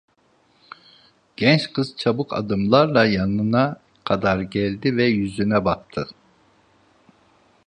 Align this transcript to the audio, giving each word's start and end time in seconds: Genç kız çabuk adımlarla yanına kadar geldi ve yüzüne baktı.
Genç 1.37 1.73
kız 1.73 1.95
çabuk 1.97 2.33
adımlarla 2.33 3.05
yanına 3.05 3.77
kadar 4.03 4.41
geldi 4.41 4.97
ve 4.97 5.03
yüzüne 5.05 5.65
baktı. 5.65 6.07